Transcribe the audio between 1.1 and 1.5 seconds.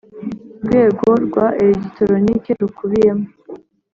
rwa